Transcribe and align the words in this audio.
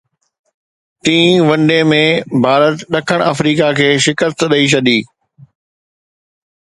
ٽين 1.03 1.29
one 1.47 1.59
day 1.69 1.77
۾ 1.91 1.99
Bharat 2.45 2.77
ڏکڻ 2.93 3.19
Africa 3.31 3.67
کي 3.77 3.87
شڪست 4.05 4.39
ڏئي 4.51 4.65
ڇڏي 4.73 4.97